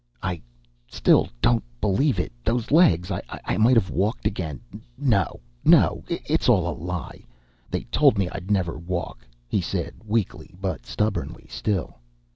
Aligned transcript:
"I 0.23 0.41
still 0.87 1.29
don't 1.41 1.63
believe 1.79 2.19
it 2.19 2.31
those 2.43 2.71
legs. 2.71 3.11
I 3.11 3.57
might 3.57 3.75
have 3.75 3.91
walked 3.91 4.25
again. 4.25 4.59
No 4.97 5.41
no, 5.63 6.03
it's 6.09 6.49
all 6.49 6.67
a 6.67 6.73
lie. 6.75 7.23
They 7.69 7.83
told 7.83 8.17
me 8.17 8.27
I'd 8.27 8.49
never 8.49 8.79
walk," 8.79 9.27
he 9.47 9.61
said, 9.61 9.93
weakly 10.03 10.55
but 10.59 10.87
stubbornly 10.87 11.45
still. 11.49 11.99